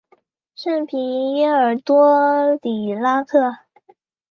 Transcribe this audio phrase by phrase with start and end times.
[0.55, 0.97] 圣皮
[1.35, 3.59] 耶尔多里拉克。